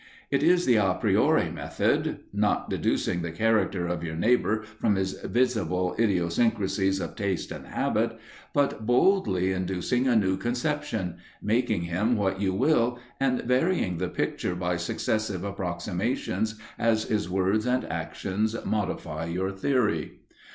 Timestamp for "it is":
0.31-0.65